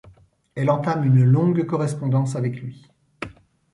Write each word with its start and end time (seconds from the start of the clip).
Elle 0.55 0.71
entame 0.71 1.03
une 1.05 1.23
longue 1.23 1.63
correspondance 1.67 2.35
avec 2.35 2.59
lui. 2.59 2.87